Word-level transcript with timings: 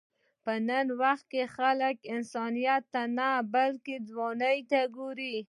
په 0.43 0.51
نن 0.69 0.87
وخت 1.01 1.25
کې 1.33 1.43
خلک 1.55 1.95
انسانیت 2.15 2.83
ته 2.93 3.01
نه، 3.17 3.29
بلکې 3.53 3.95
ځوانۍ 4.09 4.57
ته 4.71 4.79
ګوري. 4.95 5.35